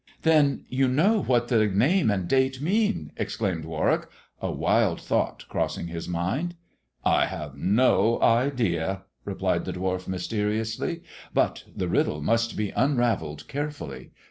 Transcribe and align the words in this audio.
"Then 0.23 0.65
you 0.67 0.87
know 0.87 1.21
what 1.21 1.47
the 1.49 1.67
name 1.67 2.09
and 2.09 2.27
date 2.27 2.59
mean?" 2.59 3.11
exclaimed 3.17 3.65
Warwick, 3.65 4.07
a 4.41 4.51
wild 4.51 4.99
thought 4.99 5.45
crossing 5.47 5.89
his 5.89 6.09
mind." 6.09 6.55
I 7.05 7.27
have 7.27 7.53
an 7.53 7.79
idea," 7.79 9.03
replied 9.25 9.65
the 9.65 9.73
dwarf 9.73 10.07
mysteriously;" 10.07 11.03
but 11.35 11.65
the 11.75 11.87
riddle 11.87 12.19
must 12.19 12.57
be 12.57 12.71
unravelled 12.71 13.47
carefully. 13.47 14.09